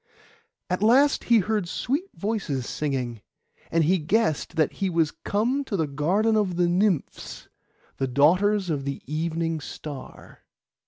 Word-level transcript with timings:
At 0.67 0.81
last 0.81 1.25
he 1.25 1.37
heard 1.37 1.67
sweet 1.69 2.09
voices 2.15 2.65
singing; 2.67 3.21
and 3.69 3.83
he 3.83 3.99
guessed 3.99 4.55
that 4.55 4.71
he 4.71 4.89
was 4.89 5.11
come 5.11 5.63
to 5.65 5.77
the 5.77 5.85
garden 5.85 6.35
of 6.35 6.55
the 6.55 6.67
Nymphs, 6.67 7.49
the 7.97 8.07
daughters 8.07 8.71
of 8.71 8.83
the 8.83 9.03
Evening 9.05 9.59
Star. 9.59 10.39